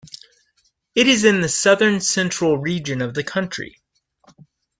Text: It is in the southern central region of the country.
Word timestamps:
It 0.95 1.05
is 1.07 1.25
in 1.25 1.41
the 1.41 1.47
southern 1.47 2.01
central 2.01 2.57
region 2.57 3.03
of 3.03 3.13
the 3.13 3.23
country. 3.23 3.79